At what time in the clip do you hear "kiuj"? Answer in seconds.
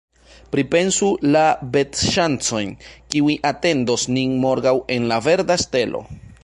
3.15-3.37